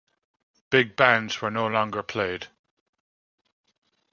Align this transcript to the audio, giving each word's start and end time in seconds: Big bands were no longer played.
Big 0.71 0.95
bands 0.95 1.43
were 1.43 1.51
no 1.51 1.67
longer 1.67 2.01
played. 2.01 2.47